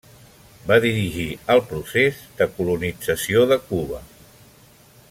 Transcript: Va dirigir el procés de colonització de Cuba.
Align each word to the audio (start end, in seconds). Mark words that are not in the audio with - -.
Va 0.69 0.77
dirigir 0.85 1.27
el 1.55 1.61
procés 1.73 2.25
de 2.41 2.49
colonització 2.57 3.47
de 3.53 3.61
Cuba. 3.71 4.03